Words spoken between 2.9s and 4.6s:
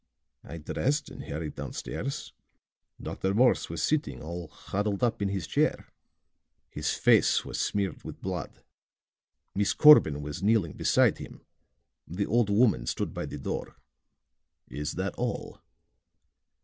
Dr. Morse was sitting all